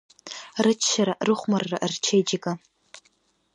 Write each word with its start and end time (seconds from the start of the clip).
Рыччара, 0.63 1.13
рыхәмарра, 1.27 1.77
рчеиџьыка… 1.91 2.51